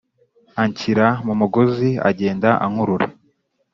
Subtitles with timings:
[0.63, 3.07] anshyira mu mugozi agenda ankurura.